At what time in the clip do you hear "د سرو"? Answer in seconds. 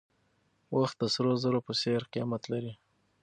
0.99-1.31